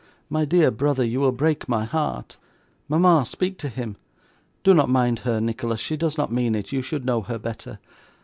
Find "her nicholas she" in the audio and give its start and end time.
5.19-5.95